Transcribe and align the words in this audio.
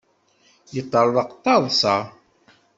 Yeṭṭerḍeq 0.75 1.29
d 1.33 1.39
taḍsa. 1.43 1.95